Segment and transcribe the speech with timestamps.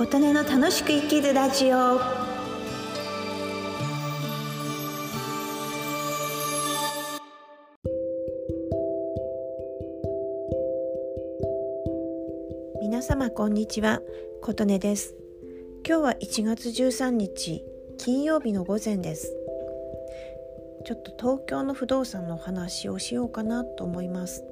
[0.00, 2.00] 琴音の楽しく生きるラジオ。
[12.80, 14.00] 皆様こんにちは。
[14.40, 15.14] 琴音です。
[15.86, 17.62] 今日は1月13日
[17.98, 19.36] 金曜日の午前です。
[20.86, 24.44] ちょっと東京の不動産の話をしようかなと思います。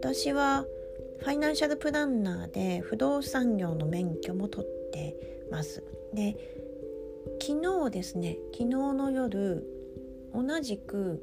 [0.00, 0.64] 私は
[1.22, 5.14] ファイナンシャルプランナーで不動産業の免許も取って
[5.52, 5.84] ます。
[6.12, 6.36] で
[7.40, 9.64] 昨日ですね昨日の夜
[10.34, 11.22] 同じく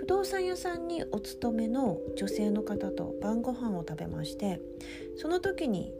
[0.00, 4.60] 不動産屋さんにお勤めの女性の方と晩ご飯を食べまして
[5.16, 5.92] その時に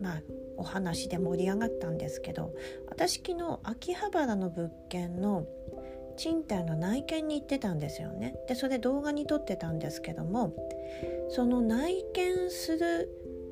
[0.00, 0.22] まあ
[0.56, 2.54] お話で盛り上がったんですけど
[2.86, 5.46] 私昨日秋葉原の物件の
[6.16, 10.54] 賃貸の内見に行ってたんですよねでそれ動画に撮ってたんですけども
[11.30, 13.10] その内見する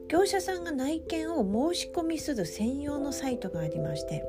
[0.09, 4.25] 業者さんが内見を申し込みする専用のサイトがありまして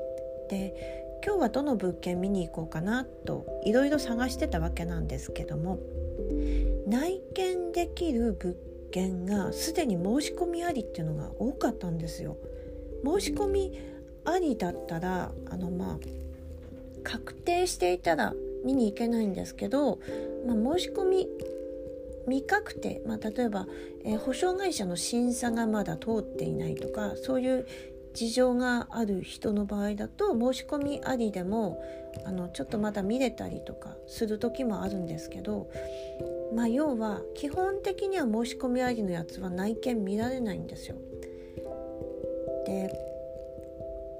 [0.49, 5.79] で今日はどの物件見に行こうかなといろいろ探してたわけなんですけども
[6.87, 8.55] 内見できる物
[8.91, 12.37] 件がすでに申し込みありっていうのが多かったんですよ。
[13.03, 13.79] 申し込み
[14.25, 15.99] ありだったらあのまあ
[17.03, 19.99] 確定していたら見に行けないんですけど、
[20.47, 21.27] まあ、申し込み
[22.25, 23.67] 未確定、まあ、例えば、
[24.05, 27.67] えー、保証会社の審査がまだ通っていないとかそういう
[28.13, 31.83] 事情がある人の場合だと申し込みありでも
[32.25, 35.69] あのちょっとまだ見れたりとかする時もあるんですけど、
[36.55, 40.95] まあ、要は基本的には申し込みありのやつは内見見られないんですよ。
[42.65, 43.02] で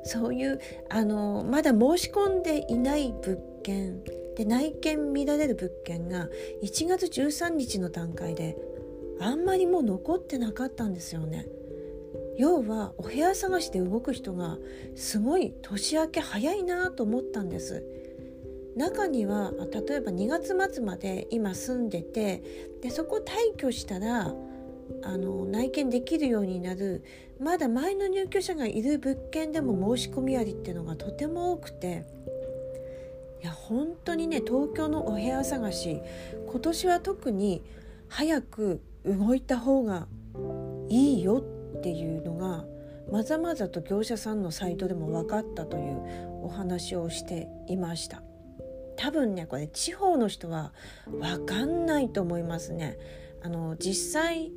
[0.03, 0.59] そういう
[0.89, 4.03] あのまだ申し込んでいない物件
[4.35, 6.29] で内見見られる物件が
[6.63, 8.57] 1月13日の段階で
[9.19, 11.47] あんまりもう残ってなかったんですよね。
[12.37, 14.57] 要はお部屋探しで動く人が
[14.95, 17.83] すごい年明け早いなと思ったんです。
[18.75, 22.41] 中には例えば2月末まで今住んでて
[22.81, 24.33] でそこ退去したら
[25.03, 27.03] あの内見できるようになる
[27.39, 32.05] まだ前の入居者がいる物件でも申し込みありっていうのがとても多くて
[33.41, 36.01] いや本当にね東京のお部屋探し
[36.49, 37.63] 今年は特に
[38.07, 40.07] 早く動いた方が
[40.89, 41.43] いいよ
[41.77, 42.65] っていうのが
[43.11, 46.01] まざまざと業者さんのサイトでも分かったという
[46.43, 48.23] お話をしていました。
[48.95, 50.71] 多分ねこれ地方の人は
[51.07, 52.97] 分かんないと思いますね。
[53.43, 54.51] あの実際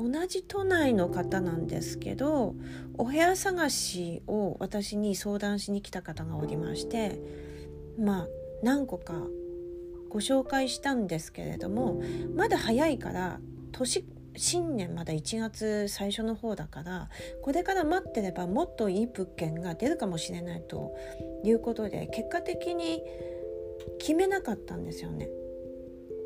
[0.00, 2.54] 同じ都内の方なんですけど
[2.96, 7.20] お部屋探しを私に相談しに来た方がおりまして
[7.98, 8.26] まあ
[8.62, 9.26] 何個か
[10.08, 12.02] ご紹介したんですけれども
[12.34, 13.40] まだ早いから
[13.72, 14.04] 年
[14.36, 17.08] 新年まだ1月最初の方だから
[17.42, 20.94] これから待ってればもっといい物件が出るかもしれないと
[21.44, 23.02] いうことで結果的に
[23.98, 25.28] 決めなかったんですよね。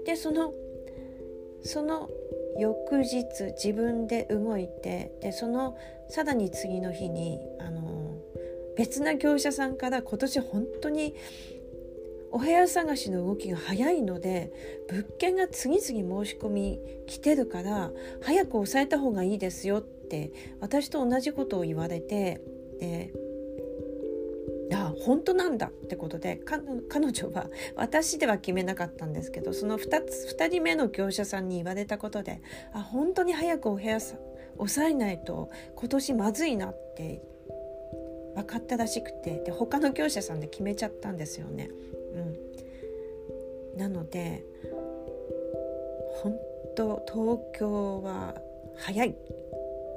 [0.04, 0.52] でその
[1.62, 2.10] その
[2.58, 3.24] 翌日
[3.56, 5.76] 自分で動いてでその
[6.08, 8.18] さらに次の日にあの
[8.76, 11.14] 別な業者さんから今年本当に
[12.30, 14.52] お部屋探しの動きが早いので
[14.88, 17.92] 物件が次々申し込み来てるから
[18.22, 22.40] 早く抑えた方がいいですよって私と同じことを言われて
[22.80, 23.12] で
[25.00, 26.40] 本当なんだってことで
[26.88, 27.46] 彼女は
[27.76, 32.40] 私では決めなかったんですけどその 2, つ2人目の業者さんに言われたことで
[32.72, 34.16] あ本当に早くお部屋さ
[34.56, 37.22] 抑えないと今年まずいなって
[38.34, 41.70] 分かったらしくてで他の業者さんで決めちゃったんですよね。
[43.74, 44.44] うん、なので
[46.22, 46.36] 本
[46.76, 48.34] 当東京は
[48.76, 49.16] 早い。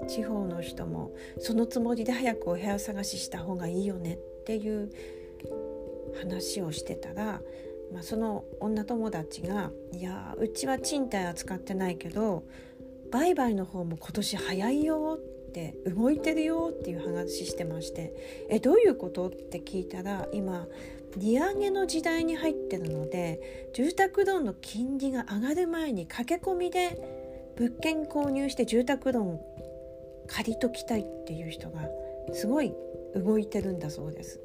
[0.07, 4.19] 地方の人もそのつもりで早くお部屋探しした方がいいよね。
[4.47, 4.89] っていう
[6.21, 7.41] 話をしてたら、
[7.91, 12.43] まあ、その女友達が「いやうちは賃貸は使ってないけど
[13.11, 15.19] 売買の方も今年早いよ」
[15.49, 18.13] って動いてるよっていう話してまして
[18.47, 20.65] 「えどういうこと?」って聞いたら今
[21.17, 29.39] 利上げの時代に入ってるので住宅ローンの金利が上がる前に駆け込みで物件購入して住宅ローン
[30.27, 31.89] 借りときたいっていう人が
[32.31, 32.73] すごい
[33.15, 34.39] 動いてるんだそうです。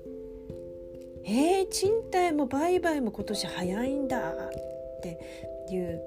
[1.24, 4.50] えー、賃貸も売買も今年早いんだっ
[5.02, 5.18] て
[5.70, 6.00] いう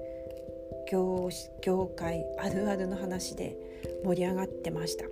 [0.90, 1.28] 業
[1.62, 3.56] 業界あるあるの話で
[4.04, 5.04] 盛り上がってました。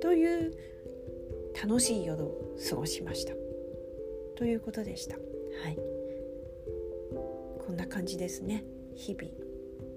[0.00, 0.52] という
[1.62, 3.34] 楽しい夜を過ごしました。
[4.36, 5.16] ということでした。
[5.16, 5.20] は
[5.70, 5.76] い。
[7.66, 8.64] こんな感じですね。
[8.94, 9.30] 日々。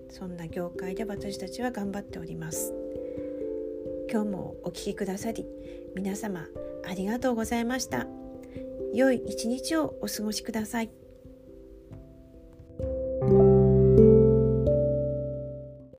[0.10, 2.74] そんな業界で私たちは頑張っております。
[4.12, 5.46] 今日もお聴きくださり
[5.96, 6.48] 皆様
[6.88, 8.08] ありがとうございました
[8.96, 11.05] 良い一日をお過ごしください。